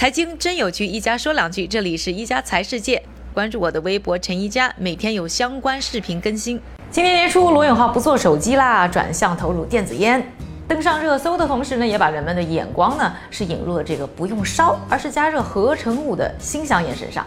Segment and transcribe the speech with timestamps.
[0.00, 1.66] 财经真有趣，一家说两句。
[1.66, 3.02] 这里是一家财世界，
[3.34, 6.58] 关注我的微博陈一家，每天有相关视频更新。
[6.90, 10.26] 今年年初，罗永浩不做手机啦，转向投入电子烟，
[10.66, 17.26] 登上热搜的同时呢，也把人们的眼光呢是引入了这个不用烧，而是加热合成物的新香烟身上。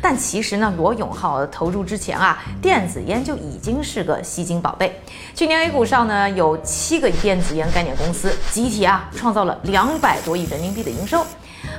[0.00, 4.98] 但其实呢，罗永浩投入之前啊，电子烟就已经是个吸金宝贝。
[5.34, 11.22] 去年 A 股上呢，有七个电子烟概念公司集体啊，创造了两百多亿人民币的营收。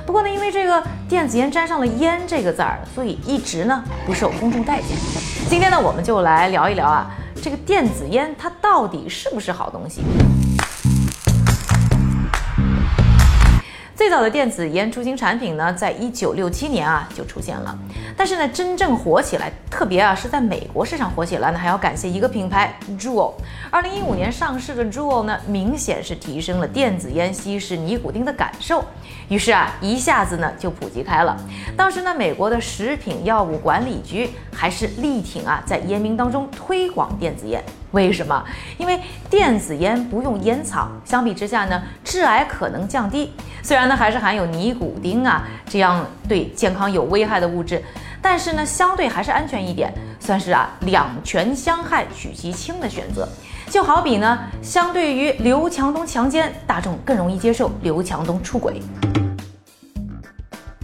[0.04, 4.96] 不过呢，因为这个电子烟沾上了“烟”这个字儿，所以一直呢不受公众待见。
[5.48, 7.10] 今天呢，我们就来聊一聊啊，
[7.42, 10.02] 这个电子烟它到底是不是好东西？
[14.06, 17.76] 最早的电子烟出行产品呢，在一九六七年啊就出现了，
[18.16, 23.32] 但是呢，真正火起来，特别啊是在美国市场火起来呢，还要感谢一个品牌 Juul。
[23.68, 28.84] 二零一五年上市的 Juul 呢，明显是提升了电子烟吸食尼古丁的感受，
[29.28, 31.36] 于是啊，一下子呢就普及开了。
[31.76, 37.60] 当时呢，美国的食品药物管理局还是力挺啊，在烟民当中推广电子烟。
[37.90, 38.44] 为什么？
[38.78, 43.32] 因为电子烟不用烟草，相比之下呢，致癌可能降低。
[43.66, 47.82] 虽然呢还是含有尼古丁啊这样对健康有危害的物质，
[48.22, 53.28] 但是呢相对还是安全一点，算是啊两全相害取其轻的选择。
[53.68, 58.80] 就好比呢，相对于刘强东强奸，大众更容易接受刘强东出轨。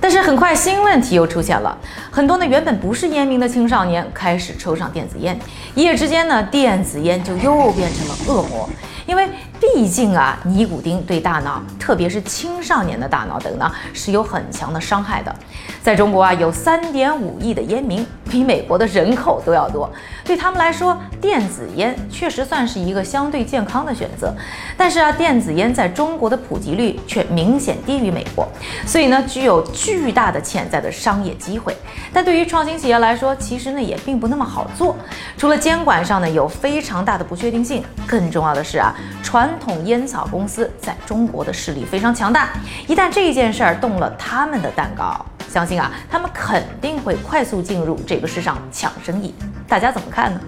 [0.00, 1.78] 但是很快新问题又出现了，
[2.10, 5.38] 很多呢原本不是烟民的青少年开始抽上电子烟，
[5.76, 8.68] 一夜之间呢电子烟就又变成了恶魔，
[9.12, 9.28] 因为。
[9.62, 15.32] 毕竟啊，尼古丁对大脑，特别是青少年的大脑等呢，是有很强的伤害的。
[15.80, 19.88] 在中国啊，有三点五亿的烟民，比美国的人口都要多。
[20.24, 24.34] 对他们来说，电子烟确实算是一个相对健康的选择。
[24.76, 28.48] 但是啊，电子烟在中国的普及率却明显低于美国，
[28.84, 31.76] 所以呢，具有巨大的潜在的商业机会。
[32.12, 34.96] 但对于创新企业来说，其实呢也并不那么好做。
[35.38, 38.92] 除了监管上呢有非常大的不确定性，更重要的是啊，
[39.32, 42.50] 传统烟草公司在中国的势力非常强大，
[42.86, 49.34] 一旦这件事儿动了他们的蛋糕，相信啊，他们肯定会快速进入这个市场抢生意。
[49.66, 50.40] 大家怎么看呢？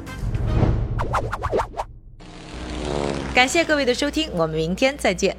[3.35, 5.35] 感谢各位的收听，我们明天再见。